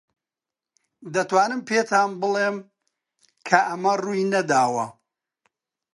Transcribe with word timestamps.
دەتوانم 1.13 1.61
پێتان 1.69 2.09
بڵێم 2.21 2.55
کە 3.47 3.59
ئەمە 3.67 3.93
ڕووی 4.03 4.29
نەداوە. 4.33 4.85